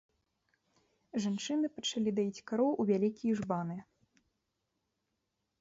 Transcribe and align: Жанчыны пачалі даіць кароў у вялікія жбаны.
Жанчыны 1.25 1.67
пачалі 1.75 2.09
даіць 2.21 2.43
кароў 2.53 2.71
у 2.85 2.87
вялікія 2.93 3.33
жбаны. 3.41 3.79